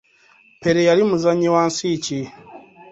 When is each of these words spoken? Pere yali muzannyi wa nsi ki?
Pere 0.61 0.81
yali 0.87 1.03
muzannyi 1.09 1.49
wa 1.55 1.63
nsi 1.69 1.89
ki? 2.03 2.19